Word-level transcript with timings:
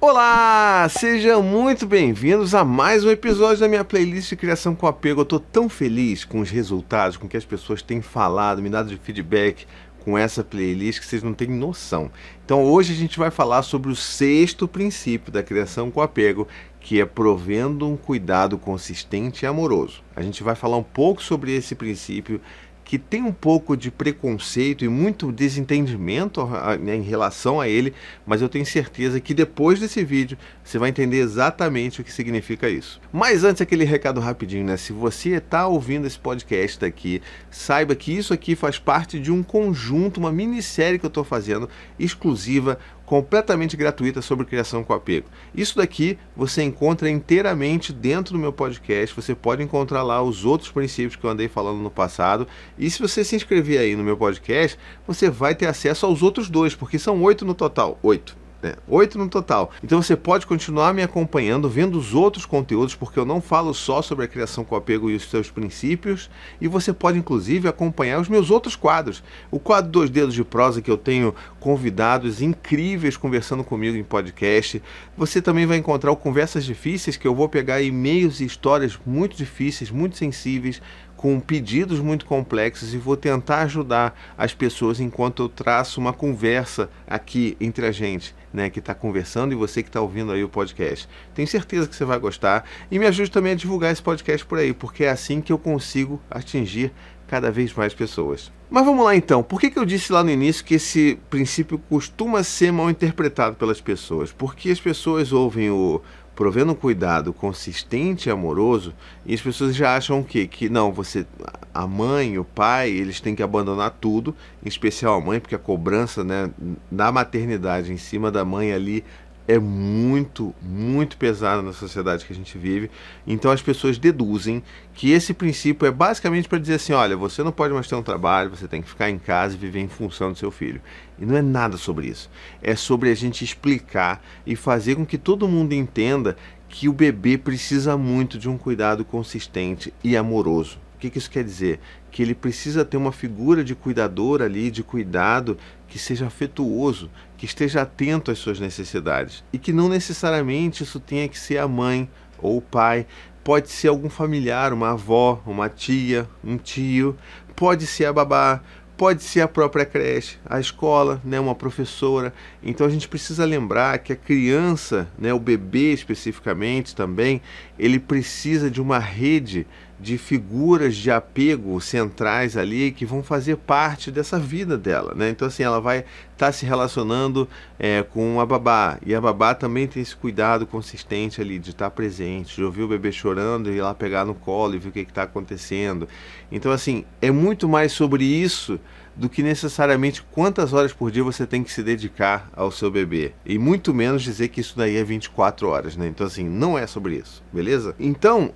Olá, 0.00 0.88
sejam 0.88 1.42
muito 1.42 1.84
bem-vindos 1.84 2.54
a 2.54 2.64
mais 2.64 3.04
um 3.04 3.10
episódio 3.10 3.58
da 3.58 3.68
minha 3.68 3.82
playlist 3.82 4.28
de 4.28 4.36
criação 4.36 4.72
com 4.72 4.86
apego. 4.86 5.22
Eu 5.22 5.24
tô 5.24 5.40
tão 5.40 5.68
feliz 5.68 6.24
com 6.24 6.38
os 6.38 6.50
resultados, 6.50 7.16
com 7.16 7.26
o 7.26 7.28
que 7.28 7.36
as 7.36 7.44
pessoas 7.44 7.82
têm 7.82 8.00
falado, 8.00 8.62
me 8.62 8.70
dado 8.70 8.90
de 8.90 8.96
feedback 8.96 9.66
com 10.04 10.16
essa 10.16 10.44
playlist 10.44 11.00
que 11.00 11.06
vocês 11.06 11.24
não 11.24 11.34
têm 11.34 11.48
noção. 11.48 12.12
Então 12.44 12.62
hoje 12.62 12.92
a 12.92 12.96
gente 12.96 13.18
vai 13.18 13.32
falar 13.32 13.62
sobre 13.62 13.90
o 13.90 13.96
sexto 13.96 14.68
princípio 14.68 15.32
da 15.32 15.42
criação 15.42 15.90
com 15.90 16.00
apego, 16.00 16.46
que 16.78 17.00
é 17.00 17.04
provendo 17.04 17.84
um 17.88 17.96
cuidado 17.96 18.56
consistente 18.56 19.44
e 19.44 19.48
amoroso. 19.48 20.00
A 20.14 20.22
gente 20.22 20.44
vai 20.44 20.54
falar 20.54 20.76
um 20.76 20.82
pouco 20.84 21.20
sobre 21.20 21.56
esse 21.56 21.74
princípio 21.74 22.40
que 22.88 22.96
tem 22.96 23.22
um 23.22 23.32
pouco 23.32 23.76
de 23.76 23.90
preconceito 23.90 24.82
e 24.82 24.88
muito 24.88 25.30
desentendimento 25.30 26.42
né, 26.80 26.96
em 26.96 27.02
relação 27.02 27.60
a 27.60 27.68
ele, 27.68 27.92
mas 28.26 28.40
eu 28.40 28.48
tenho 28.48 28.64
certeza 28.64 29.20
que 29.20 29.34
depois 29.34 29.78
desse 29.78 30.02
vídeo 30.02 30.38
você 30.64 30.78
vai 30.78 30.88
entender 30.88 31.18
exatamente 31.18 32.00
o 32.00 32.04
que 32.04 32.10
significa 32.10 32.66
isso. 32.66 32.98
Mas 33.12 33.44
antes, 33.44 33.60
aquele 33.60 33.84
recado 33.84 34.20
rapidinho, 34.20 34.64
né? 34.64 34.78
Se 34.78 34.94
você 34.94 35.34
está 35.34 35.66
ouvindo 35.66 36.06
esse 36.06 36.18
podcast 36.18 36.80
daqui, 36.80 37.20
saiba 37.50 37.94
que 37.94 38.10
isso 38.10 38.32
aqui 38.32 38.56
faz 38.56 38.78
parte 38.78 39.20
de 39.20 39.30
um 39.30 39.42
conjunto, 39.42 40.18
uma 40.18 40.32
minissérie 40.32 40.98
que 40.98 41.04
eu 41.04 41.08
estou 41.08 41.24
fazendo 41.24 41.68
exclusiva 41.98 42.78
completamente 43.08 43.74
gratuita 43.74 44.20
sobre 44.20 44.44
criação 44.44 44.84
com 44.84 44.92
apego. 44.92 45.28
Isso 45.54 45.78
daqui 45.78 46.18
você 46.36 46.62
encontra 46.62 47.08
inteiramente 47.08 47.90
dentro 47.90 48.34
do 48.34 48.38
meu 48.38 48.52
podcast. 48.52 49.16
Você 49.16 49.34
pode 49.34 49.62
encontrar 49.62 50.02
lá 50.02 50.22
os 50.22 50.44
outros 50.44 50.70
princípios 50.70 51.16
que 51.16 51.24
eu 51.24 51.30
andei 51.30 51.48
falando 51.48 51.78
no 51.78 51.90
passado. 51.90 52.46
E 52.76 52.90
se 52.90 53.00
você 53.00 53.24
se 53.24 53.34
inscrever 53.34 53.80
aí 53.80 53.96
no 53.96 54.04
meu 54.04 54.18
podcast, 54.18 54.78
você 55.06 55.30
vai 55.30 55.54
ter 55.54 55.64
acesso 55.64 56.04
aos 56.04 56.22
outros 56.22 56.50
dois, 56.50 56.74
porque 56.74 56.98
são 56.98 57.22
oito 57.22 57.46
no 57.46 57.54
total. 57.54 57.98
Oito 58.02 58.36
né? 58.62 58.74
Oito 58.88 59.18
no 59.18 59.28
total. 59.28 59.70
Então 59.82 60.02
você 60.02 60.16
pode 60.16 60.46
continuar 60.46 60.92
me 60.92 61.02
acompanhando, 61.02 61.68
vendo 61.68 61.98
os 61.98 62.14
outros 62.14 62.44
conteúdos, 62.44 62.94
porque 62.94 63.18
eu 63.18 63.24
não 63.24 63.40
falo 63.40 63.72
só 63.72 64.02
sobre 64.02 64.24
a 64.24 64.28
criação 64.28 64.64
com 64.64 64.74
apego 64.74 65.10
e 65.10 65.16
os 65.16 65.28
seus 65.28 65.50
princípios. 65.50 66.28
E 66.60 66.66
você 66.66 66.92
pode, 66.92 67.18
inclusive, 67.18 67.68
acompanhar 67.68 68.20
os 68.20 68.28
meus 68.28 68.50
outros 68.50 68.74
quadros. 68.74 69.22
O 69.50 69.58
quadro 69.58 69.90
Dois 69.90 70.10
Dedos 70.10 70.34
de 70.34 70.44
Prosa, 70.44 70.82
que 70.82 70.90
eu 70.90 70.96
tenho 70.96 71.34
convidados 71.60 72.42
incríveis 72.42 73.16
conversando 73.16 73.62
comigo 73.62 73.96
em 73.96 74.04
podcast. 74.04 74.82
Você 75.16 75.40
também 75.40 75.66
vai 75.66 75.76
encontrar 75.76 76.10
o 76.10 76.16
Conversas 76.16 76.64
Difíceis, 76.64 77.16
que 77.16 77.26
eu 77.26 77.34
vou 77.34 77.48
pegar 77.48 77.80
e-mails 77.80 78.40
e 78.40 78.44
histórias 78.44 78.98
muito 79.06 79.36
difíceis, 79.36 79.90
muito 79.90 80.16
sensíveis, 80.16 80.82
com 81.18 81.40
pedidos 81.40 81.98
muito 81.98 82.24
complexos 82.24 82.94
e 82.94 82.96
vou 82.96 83.16
tentar 83.16 83.62
ajudar 83.62 84.16
as 84.38 84.54
pessoas 84.54 85.00
enquanto 85.00 85.42
eu 85.42 85.48
traço 85.48 86.00
uma 86.00 86.12
conversa 86.12 86.88
aqui 87.08 87.56
entre 87.60 87.84
a 87.84 87.90
gente, 87.90 88.34
né, 88.52 88.70
que 88.70 88.78
está 88.78 88.94
conversando 88.94 89.52
e 89.52 89.56
você 89.56 89.82
que 89.82 89.88
está 89.88 90.00
ouvindo 90.00 90.30
aí 90.30 90.44
o 90.44 90.48
podcast. 90.48 91.08
Tenho 91.34 91.48
certeza 91.48 91.88
que 91.88 91.96
você 91.96 92.04
vai 92.04 92.20
gostar 92.20 92.64
e 92.88 93.00
me 93.00 93.06
ajude 93.06 93.32
também 93.32 93.52
a 93.52 93.56
divulgar 93.56 93.92
esse 93.92 94.00
podcast 94.00 94.46
por 94.46 94.58
aí, 94.58 94.72
porque 94.72 95.04
é 95.04 95.10
assim 95.10 95.40
que 95.40 95.52
eu 95.52 95.58
consigo 95.58 96.22
atingir 96.30 96.92
cada 97.26 97.50
vez 97.50 97.74
mais 97.74 97.92
pessoas. 97.92 98.52
Mas 98.70 98.84
vamos 98.84 99.04
lá 99.04 99.16
então, 99.16 99.42
por 99.42 99.60
que, 99.60 99.70
que 99.70 99.78
eu 99.78 99.84
disse 99.84 100.12
lá 100.12 100.22
no 100.22 100.30
início 100.30 100.64
que 100.64 100.74
esse 100.74 101.18
princípio 101.28 101.78
costuma 101.88 102.44
ser 102.44 102.70
mal 102.70 102.88
interpretado 102.88 103.56
pelas 103.56 103.80
pessoas? 103.80 104.30
Porque 104.30 104.70
as 104.70 104.80
pessoas 104.80 105.32
ouvem 105.32 105.68
o 105.68 106.00
provendo 106.38 106.70
um 106.70 106.74
cuidado 106.76 107.32
consistente 107.32 108.28
e 108.28 108.30
amoroso, 108.30 108.94
e 109.26 109.34
as 109.34 109.40
pessoas 109.40 109.74
já 109.74 109.96
acham 109.96 110.20
o 110.20 110.24
quê? 110.24 110.46
Que 110.46 110.68
não, 110.68 110.92
você, 110.92 111.26
a 111.74 111.84
mãe, 111.84 112.38
o 112.38 112.44
pai, 112.44 112.90
eles 112.90 113.20
têm 113.20 113.34
que 113.34 113.42
abandonar 113.42 113.96
tudo, 114.00 114.32
em 114.64 114.68
especial 114.68 115.16
a 115.16 115.20
mãe, 115.20 115.40
porque 115.40 115.56
a 115.56 115.58
cobrança 115.58 116.22
né, 116.22 116.48
da 116.88 117.10
maternidade 117.10 117.92
em 117.92 117.96
cima 117.96 118.30
da 118.30 118.44
mãe 118.44 118.72
ali 118.72 119.04
é 119.48 119.58
muito, 119.58 120.54
muito 120.60 121.16
pesada 121.16 121.62
na 121.62 121.72
sociedade 121.72 122.26
que 122.26 122.32
a 122.34 122.36
gente 122.36 122.58
vive. 122.58 122.90
Então 123.26 123.50
as 123.50 123.62
pessoas 123.62 123.96
deduzem 123.96 124.62
que 124.92 125.10
esse 125.10 125.32
princípio 125.32 125.88
é 125.88 125.90
basicamente 125.90 126.46
para 126.46 126.58
dizer 126.58 126.74
assim: 126.74 126.92
olha, 126.92 127.16
você 127.16 127.42
não 127.42 127.50
pode 127.50 127.72
mais 127.72 127.88
ter 127.88 127.94
um 127.94 128.02
trabalho, 128.02 128.50
você 128.50 128.68
tem 128.68 128.82
que 128.82 128.88
ficar 128.88 129.08
em 129.08 129.18
casa 129.18 129.54
e 129.54 129.58
viver 129.58 129.80
em 129.80 129.88
função 129.88 130.32
do 130.32 130.38
seu 130.38 130.50
filho. 130.50 130.82
E 131.18 131.24
não 131.24 131.34
é 131.34 131.40
nada 131.40 131.78
sobre 131.78 132.08
isso. 132.08 132.30
É 132.62 132.76
sobre 132.76 133.10
a 133.10 133.14
gente 133.14 133.42
explicar 133.42 134.22
e 134.46 134.54
fazer 134.54 134.96
com 134.96 135.06
que 135.06 135.16
todo 135.16 135.48
mundo 135.48 135.72
entenda 135.72 136.36
que 136.68 136.86
o 136.86 136.92
bebê 136.92 137.38
precisa 137.38 137.96
muito 137.96 138.38
de 138.38 138.50
um 138.50 138.58
cuidado 138.58 139.02
consistente 139.02 139.94
e 140.04 140.14
amoroso. 140.14 140.78
O 140.98 141.00
que, 141.00 141.10
que 141.10 141.18
isso 141.18 141.30
quer 141.30 141.44
dizer? 141.44 141.78
Que 142.10 142.22
ele 142.22 142.34
precisa 142.34 142.84
ter 142.84 142.96
uma 142.96 143.12
figura 143.12 143.62
de 143.62 143.72
cuidador 143.76 144.42
ali, 144.42 144.68
de 144.68 144.82
cuidado, 144.82 145.56
que 145.86 145.96
seja 145.96 146.26
afetuoso, 146.26 147.08
que 147.36 147.46
esteja 147.46 147.82
atento 147.82 148.32
às 148.32 148.38
suas 148.40 148.58
necessidades. 148.58 149.44
E 149.52 149.58
que 149.58 149.72
não 149.72 149.88
necessariamente 149.88 150.82
isso 150.82 150.98
tenha 150.98 151.28
que 151.28 151.38
ser 151.38 151.58
a 151.58 151.68
mãe 151.68 152.10
ou 152.36 152.56
o 152.56 152.60
pai. 152.60 153.06
Pode 153.44 153.68
ser 153.70 153.86
algum 153.86 154.10
familiar, 154.10 154.72
uma 154.72 154.90
avó, 154.90 155.40
uma 155.46 155.68
tia, 155.68 156.28
um 156.42 156.56
tio, 156.56 157.16
pode 157.54 157.86
ser 157.86 158.06
a 158.06 158.12
babá, 158.12 158.60
pode 158.96 159.22
ser 159.22 159.42
a 159.42 159.48
própria 159.48 159.84
creche, 159.84 160.36
a 160.44 160.58
escola, 160.58 161.22
né, 161.24 161.38
uma 161.38 161.54
professora. 161.54 162.34
Então 162.60 162.84
a 162.84 162.90
gente 162.90 163.06
precisa 163.06 163.44
lembrar 163.44 164.00
que 164.00 164.12
a 164.12 164.16
criança, 164.16 165.08
né, 165.16 165.32
o 165.32 165.38
bebê 165.38 165.92
especificamente 165.92 166.96
também, 166.96 167.40
ele 167.78 168.00
precisa 168.00 168.68
de 168.68 168.82
uma 168.82 168.98
rede 168.98 169.64
de 170.00 170.16
figuras 170.16 170.96
de 170.96 171.10
apego 171.10 171.80
centrais 171.80 172.56
ali 172.56 172.92
que 172.92 173.04
vão 173.04 173.22
fazer 173.22 173.56
parte 173.56 174.10
dessa 174.10 174.38
vida 174.38 174.78
dela, 174.78 175.12
né? 175.14 175.30
Então 175.30 175.48
assim, 175.48 175.62
ela 175.62 175.80
vai 175.80 175.98
estar 175.98 176.46
tá 176.46 176.52
se 176.52 176.64
relacionando 176.64 177.48
é, 177.78 178.02
com 178.02 178.40
a 178.40 178.46
babá 178.46 178.98
e 179.04 179.14
a 179.14 179.20
babá 179.20 179.54
também 179.54 179.88
tem 179.88 180.00
esse 180.00 180.14
cuidado 180.14 180.66
consistente 180.66 181.40
ali 181.40 181.58
de 181.58 181.70
estar 181.70 181.86
tá 181.86 181.90
presente, 181.90 182.56
de 182.56 182.62
ouvir 182.62 182.82
o 182.82 182.88
bebê 182.88 183.10
chorando 183.10 183.70
e 183.70 183.76
ir 183.76 183.80
lá 183.80 183.92
pegar 183.92 184.24
no 184.24 184.34
colo 184.34 184.74
e 184.74 184.78
ver 184.78 184.88
o 184.90 184.92
que 184.92 185.00
está 185.00 185.24
acontecendo. 185.24 186.08
Então 186.50 186.70
assim, 186.70 187.04
é 187.20 187.30
muito 187.30 187.68
mais 187.68 187.90
sobre 187.90 188.24
isso 188.24 188.78
do 189.16 189.28
que 189.28 189.42
necessariamente 189.42 190.22
quantas 190.30 190.72
horas 190.72 190.92
por 190.92 191.10
dia 191.10 191.24
você 191.24 191.44
tem 191.44 191.64
que 191.64 191.72
se 191.72 191.82
dedicar 191.82 192.48
ao 192.54 192.70
seu 192.70 192.88
bebê. 192.88 193.32
E 193.44 193.58
muito 193.58 193.92
menos 193.92 194.22
dizer 194.22 194.46
que 194.46 194.60
isso 194.60 194.76
daí 194.76 194.96
é 194.96 195.02
24 195.02 195.68
horas, 195.68 195.96
né? 195.96 196.06
Então 196.06 196.24
assim, 196.24 196.44
não 196.44 196.78
é 196.78 196.86
sobre 196.86 197.16
isso, 197.16 197.42
beleza? 197.52 197.96
Então, 197.98 198.52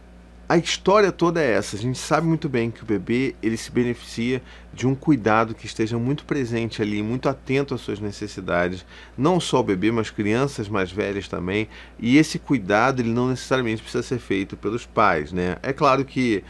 a 0.53 0.59
história 0.59 1.11
toda 1.11 1.41
é 1.41 1.53
essa. 1.53 1.77
A 1.77 1.79
gente 1.79 1.99
sabe 1.99 2.27
muito 2.27 2.47
bem 2.47 2.71
que 2.71 2.83
o 2.83 2.87
bebê 2.87 3.35
ele 3.43 3.57
se 3.57 3.71
beneficia 3.71 4.43
de 4.71 4.87
um 4.87 4.95
cuidado 4.95 5.55
que 5.55 5.65
esteja 5.65 5.99
muito 5.99 6.27
presente 6.27 6.83
ali, 6.83 7.03
muito 7.03 7.27
atento 7.27 7.75
às 7.75 7.81
suas 7.81 7.99
necessidades. 7.99 8.85
Não 9.17 9.41
só 9.41 9.61
o 9.61 9.63
bebê, 9.63 9.91
mas 9.91 10.11
crianças 10.11 10.69
mais 10.69 10.93
velhas 10.93 11.27
também. 11.27 11.69
E 11.99 12.19
esse 12.19 12.39
cuidado 12.39 13.01
ele 13.01 13.15
não 13.15 13.31
necessariamente 13.31 13.81
precisa 13.81 14.03
ser 14.03 14.19
feito 14.19 14.55
pelos 14.55 14.85
pais, 14.85 15.33
né? 15.33 15.57
É 15.63 15.73
claro 15.73 16.05
que 16.05 16.45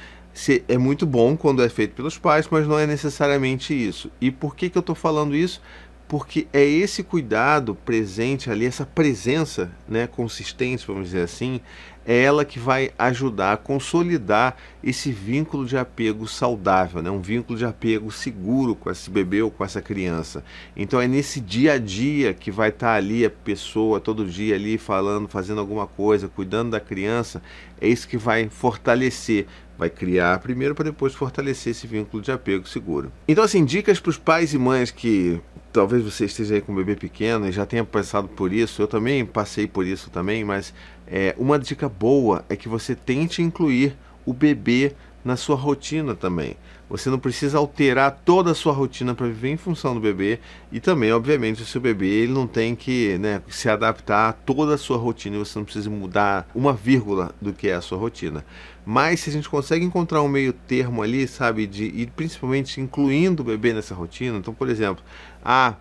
é 0.66 0.76
muito 0.76 1.06
bom 1.06 1.36
quando 1.36 1.62
é 1.62 1.69
feito 1.69 1.94
pelos 1.94 2.19
pais, 2.19 2.48
mas 2.50 2.66
não 2.66 2.80
é 2.80 2.88
necessariamente 2.88 3.72
isso. 3.72 4.10
E 4.20 4.32
por 4.32 4.56
que, 4.56 4.69
que 4.69 4.76
eu 4.76 4.80
estou 4.80 4.96
falando 4.96 5.36
isso? 5.36 5.62
Porque 6.08 6.48
é 6.52 6.64
esse 6.64 7.04
cuidado 7.04 7.76
presente 7.76 8.50
ali, 8.50 8.66
essa 8.66 8.84
presença 8.84 9.70
né, 9.88 10.08
consistente, 10.08 10.84
vamos 10.86 11.06
dizer 11.06 11.22
assim, 11.22 11.60
é 12.06 12.22
ela 12.22 12.44
que 12.44 12.58
vai 12.58 12.90
ajudar 12.98 13.52
a 13.52 13.56
consolidar 13.56 14.56
esse 14.82 15.12
vínculo 15.12 15.64
de 15.64 15.76
apego 15.76 16.26
saudável, 16.26 17.02
né? 17.02 17.10
um 17.10 17.20
vínculo 17.20 17.58
de 17.58 17.64
apego 17.64 18.10
seguro 18.10 18.74
com 18.74 18.90
esse 18.90 19.08
bebê 19.08 19.42
ou 19.42 19.50
com 19.50 19.64
essa 19.64 19.80
criança. 19.80 20.44
Então 20.76 21.00
é 21.00 21.06
nesse 21.06 21.40
dia 21.40 21.74
a 21.74 21.78
dia 21.78 22.34
que 22.34 22.50
vai 22.50 22.70
estar 22.70 22.94
ali 22.94 23.24
a 23.24 23.30
pessoa 23.30 24.00
todo 24.00 24.26
dia 24.26 24.54
ali 24.54 24.76
falando, 24.78 25.28
fazendo 25.28 25.60
alguma 25.60 25.86
coisa, 25.86 26.28
cuidando 26.28 26.70
da 26.70 26.80
criança, 26.80 27.42
é 27.80 27.88
isso 27.88 28.08
que 28.08 28.16
vai 28.16 28.48
fortalecer, 28.48 29.46
vai 29.78 29.88
criar 29.88 30.38
primeiro 30.40 30.74
para 30.74 30.84
depois 30.84 31.14
fortalecer 31.14 31.70
esse 31.70 31.86
vínculo 31.86 32.22
de 32.22 32.32
apego 32.32 32.66
seguro. 32.66 33.12
Então 33.28 33.44
assim, 33.44 33.64
dicas 33.64 34.00
para 34.00 34.10
os 34.10 34.19
pais 34.19 34.52
e 34.52 34.58
mães 34.58 34.90
que 34.90 35.40
talvez 35.72 36.04
você 36.04 36.26
esteja 36.26 36.54
aí 36.54 36.60
com 36.60 36.72
um 36.72 36.76
bebê 36.76 36.94
pequeno 36.94 37.48
e 37.48 37.52
já 37.52 37.64
tenha 37.64 37.84
passado 37.84 38.28
por 38.28 38.52
isso, 38.52 38.82
eu 38.82 38.86
também 38.86 39.24
passei 39.24 39.66
por 39.66 39.86
isso 39.86 40.10
também, 40.10 40.44
mas 40.44 40.74
é, 41.06 41.34
uma 41.38 41.58
dica 41.58 41.88
boa 41.88 42.44
é 42.48 42.56
que 42.56 42.69
você 42.69 42.94
tente 42.94 43.42
incluir 43.42 43.96
o 44.26 44.32
bebê 44.32 44.92
na 45.24 45.36
sua 45.36 45.56
rotina 45.56 46.14
também. 46.14 46.56
Você 46.92 47.08
não 47.08 47.18
precisa 47.18 47.56
alterar 47.56 48.20
toda 48.22 48.50
a 48.50 48.54
sua 48.54 48.74
rotina 48.74 49.14
para 49.14 49.26
viver 49.26 49.48
em 49.48 49.56
função 49.56 49.94
do 49.94 50.00
bebê 50.00 50.38
e 50.70 50.78
também, 50.78 51.10
obviamente, 51.10 51.62
o 51.62 51.64
seu 51.64 51.80
bebê 51.80 52.06
ele 52.06 52.34
não 52.34 52.46
tem 52.46 52.76
que 52.76 53.16
né, 53.16 53.40
se 53.48 53.66
adaptar 53.70 54.28
a 54.28 54.32
toda 54.34 54.74
a 54.74 54.78
sua 54.78 54.98
rotina 54.98 55.38
você 55.38 55.58
não 55.58 55.64
precisa 55.64 55.88
mudar 55.88 56.46
uma 56.54 56.74
vírgula 56.74 57.34
do 57.40 57.50
que 57.50 57.68
é 57.68 57.72
a 57.72 57.80
sua 57.80 57.96
rotina. 57.96 58.44
Mas 58.84 59.20
se 59.20 59.30
a 59.30 59.32
gente 59.32 59.48
consegue 59.48 59.82
encontrar 59.82 60.20
um 60.20 60.28
meio 60.28 60.52
termo 60.52 61.00
ali, 61.00 61.26
sabe, 61.26 61.66
de 61.66 61.84
e 61.84 62.06
principalmente 62.08 62.78
incluindo 62.78 63.42
o 63.42 63.46
bebê 63.46 63.72
nessa 63.72 63.94
rotina, 63.94 64.36
então, 64.36 64.52
por 64.52 64.68
exemplo, 64.68 65.02
ah, 65.42 65.76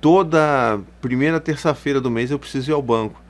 toda 0.00 0.80
primeira 0.98 1.38
terça-feira 1.40 2.00
do 2.00 2.10
mês 2.10 2.30
eu 2.30 2.38
preciso 2.38 2.70
ir 2.70 2.72
ao 2.72 2.80
banco. 2.80 3.20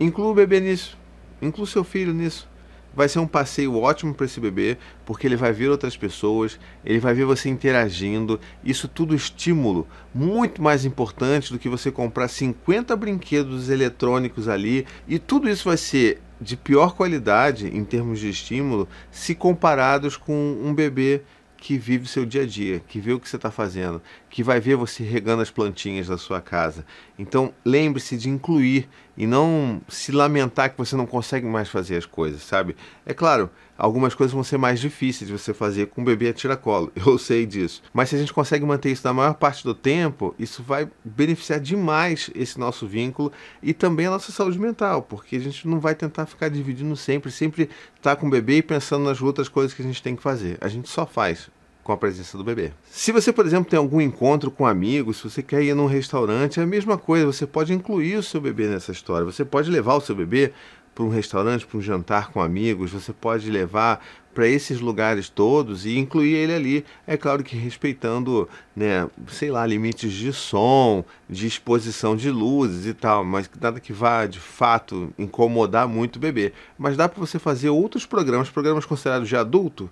Inclua 0.00 0.30
o 0.30 0.34
bebê 0.34 0.58
nisso, 0.58 0.96
inclua 1.42 1.66
seu 1.66 1.84
filho 1.84 2.14
nisso 2.14 2.48
vai 2.94 3.08
ser 3.08 3.18
um 3.18 3.26
passeio 3.26 3.76
ótimo 3.76 4.14
para 4.14 4.26
esse 4.26 4.40
bebê, 4.40 4.76
porque 5.06 5.26
ele 5.26 5.36
vai 5.36 5.52
ver 5.52 5.68
outras 5.68 5.96
pessoas, 5.96 6.58
ele 6.84 6.98
vai 6.98 7.14
ver 7.14 7.24
você 7.24 7.48
interagindo. 7.48 8.40
Isso 8.64 8.88
tudo 8.88 9.14
estímulo 9.14 9.86
muito 10.14 10.62
mais 10.62 10.84
importante 10.84 11.52
do 11.52 11.58
que 11.58 11.68
você 11.68 11.90
comprar 11.90 12.28
50 12.28 12.96
brinquedos 12.96 13.70
eletrônicos 13.70 14.48
ali, 14.48 14.86
e 15.06 15.18
tudo 15.18 15.48
isso 15.48 15.68
vai 15.68 15.76
ser 15.76 16.20
de 16.40 16.56
pior 16.56 16.94
qualidade 16.94 17.66
em 17.66 17.84
termos 17.84 18.20
de 18.20 18.28
estímulo 18.28 18.88
se 19.10 19.34
comparados 19.34 20.16
com 20.16 20.56
um 20.62 20.72
bebê 20.72 21.22
que 21.58 21.76
vive 21.76 22.04
o 22.04 22.08
seu 22.08 22.24
dia 22.24 22.42
a 22.42 22.46
dia, 22.46 22.80
que 22.86 23.00
vê 23.00 23.12
o 23.12 23.20
que 23.20 23.28
você 23.28 23.36
está 23.36 23.50
fazendo, 23.50 24.00
que 24.30 24.42
vai 24.42 24.60
ver 24.60 24.76
você 24.76 25.02
regando 25.02 25.42
as 25.42 25.50
plantinhas 25.50 26.06
da 26.06 26.16
sua 26.16 26.40
casa. 26.40 26.86
Então 27.18 27.52
lembre-se 27.64 28.16
de 28.16 28.28
incluir 28.28 28.88
e 29.16 29.26
não 29.26 29.82
se 29.88 30.12
lamentar 30.12 30.70
que 30.70 30.78
você 30.78 30.94
não 30.94 31.06
consegue 31.06 31.46
mais 31.46 31.68
fazer 31.68 31.96
as 31.96 32.06
coisas, 32.06 32.42
sabe? 32.42 32.76
É 33.04 33.12
claro, 33.12 33.50
algumas 33.78 34.14
coisas 34.14 34.34
vão 34.34 34.42
ser 34.42 34.58
mais 34.58 34.80
difíceis 34.80 35.30
de 35.30 35.38
você 35.38 35.54
fazer 35.54 35.86
com 35.86 36.02
o 36.02 36.04
bebê 36.04 36.28
a 36.28 36.32
tiracolo, 36.32 36.92
eu 37.06 37.16
sei 37.16 37.46
disso. 37.46 37.82
Mas 37.94 38.08
se 38.08 38.16
a 38.16 38.18
gente 38.18 38.32
consegue 38.32 38.66
manter 38.66 38.90
isso 38.90 39.06
na 39.06 39.14
maior 39.14 39.34
parte 39.34 39.62
do 39.62 39.74
tempo, 39.74 40.34
isso 40.38 40.62
vai 40.62 40.88
beneficiar 41.04 41.60
demais 41.60 42.30
esse 42.34 42.58
nosso 42.58 42.86
vínculo 42.86 43.32
e 43.62 43.72
também 43.72 44.06
a 44.06 44.10
nossa 44.10 44.32
saúde 44.32 44.58
mental, 44.58 45.02
porque 45.02 45.36
a 45.36 45.40
gente 45.40 45.68
não 45.68 45.78
vai 45.78 45.94
tentar 45.94 46.26
ficar 46.26 46.48
dividindo 46.48 46.96
sempre, 46.96 47.30
sempre 47.30 47.62
estar 47.96 48.14
tá 48.14 48.16
com 48.16 48.26
o 48.26 48.30
bebê 48.30 48.56
e 48.56 48.62
pensando 48.62 49.04
nas 49.04 49.22
outras 49.22 49.48
coisas 49.48 49.72
que 49.72 49.82
a 49.82 49.84
gente 49.84 50.02
tem 50.02 50.16
que 50.16 50.22
fazer. 50.22 50.58
A 50.60 50.66
gente 50.66 50.88
só 50.88 51.06
faz 51.06 51.48
com 51.88 51.92
a 51.94 51.96
presença 51.96 52.36
do 52.36 52.44
bebê. 52.44 52.70
Se 52.90 53.10
você, 53.12 53.32
por 53.32 53.46
exemplo, 53.46 53.70
tem 53.70 53.78
algum 53.78 53.98
encontro 53.98 54.50
com 54.50 54.66
amigos, 54.66 55.16
se 55.16 55.30
você 55.30 55.42
quer 55.42 55.62
ir 55.62 55.74
num 55.74 55.86
restaurante, 55.86 56.60
é 56.60 56.62
a 56.62 56.66
mesma 56.66 56.98
coisa, 56.98 57.24
você 57.24 57.46
pode 57.46 57.72
incluir 57.72 58.16
o 58.16 58.22
seu 58.22 58.42
bebê 58.42 58.66
nessa 58.66 58.92
história. 58.92 59.24
Você 59.24 59.42
pode 59.42 59.70
levar 59.70 59.94
o 59.94 60.00
seu 60.02 60.14
bebê 60.14 60.52
para 60.98 61.06
um 61.06 61.10
restaurante, 61.10 61.64
para 61.64 61.78
um 61.78 61.80
jantar 61.80 62.32
com 62.32 62.42
amigos, 62.42 62.90
você 62.90 63.12
pode 63.12 63.48
levar 63.48 64.04
para 64.34 64.48
esses 64.48 64.80
lugares 64.80 65.28
todos 65.28 65.86
e 65.86 65.96
incluir 65.96 66.34
ele 66.34 66.52
ali. 66.52 66.84
É 67.06 67.16
claro 67.16 67.44
que 67.44 67.56
respeitando, 67.56 68.48
né, 68.74 69.08
sei 69.28 69.48
lá, 69.48 69.64
limites 69.64 70.12
de 70.12 70.32
som, 70.32 71.04
de 71.30 71.46
exposição 71.46 72.16
de 72.16 72.32
luzes 72.32 72.84
e 72.84 72.92
tal, 72.92 73.24
mas 73.24 73.48
nada 73.60 73.78
que 73.78 73.92
vá 73.92 74.26
de 74.26 74.40
fato 74.40 75.14
incomodar 75.16 75.86
muito 75.86 76.16
o 76.16 76.20
bebê. 76.20 76.52
Mas 76.76 76.96
dá 76.96 77.08
para 77.08 77.20
você 77.20 77.38
fazer 77.38 77.70
outros 77.70 78.04
programas, 78.04 78.50
programas 78.50 78.84
considerados 78.84 79.28
de 79.28 79.36
adulto, 79.36 79.88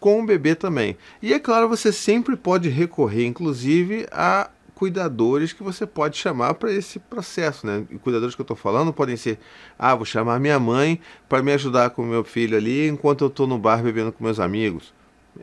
com 0.00 0.20
o 0.20 0.26
bebê 0.26 0.56
também. 0.56 0.96
E 1.22 1.32
é 1.32 1.38
claro, 1.38 1.68
você 1.68 1.92
sempre 1.92 2.34
pode 2.34 2.68
recorrer, 2.68 3.24
inclusive, 3.24 4.08
a 4.10 4.50
cuidadores 4.80 5.52
que 5.52 5.62
você 5.62 5.86
pode 5.86 6.16
chamar 6.16 6.54
para 6.54 6.72
esse 6.72 6.98
processo, 6.98 7.66
né? 7.66 7.84
E 7.90 7.98
cuidadores 7.98 8.34
que 8.34 8.40
eu 8.40 8.44
estou 8.44 8.56
falando 8.56 8.94
podem 8.94 9.14
ser, 9.14 9.38
ah, 9.78 9.94
vou 9.94 10.06
chamar 10.06 10.40
minha 10.40 10.58
mãe 10.58 10.98
para 11.28 11.42
me 11.42 11.52
ajudar 11.52 11.90
com 11.90 12.02
meu 12.02 12.24
filho 12.24 12.56
ali 12.56 12.88
enquanto 12.88 13.20
eu 13.20 13.28
estou 13.28 13.46
no 13.46 13.58
bar 13.58 13.82
bebendo 13.82 14.10
com 14.10 14.24
meus 14.24 14.40
amigos. 14.40 14.94